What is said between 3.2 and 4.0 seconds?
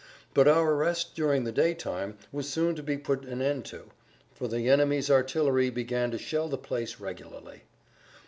an end to,